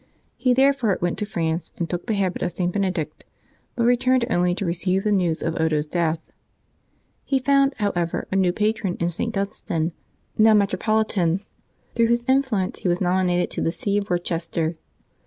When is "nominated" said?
12.99-13.51